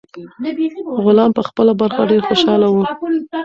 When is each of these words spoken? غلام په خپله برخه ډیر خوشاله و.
غلام 1.05 1.31
په 1.37 1.41
خپله 1.49 1.71
برخه 1.81 2.01
ډیر 2.11 2.21
خوشاله 2.27 2.67
و. 2.69 2.75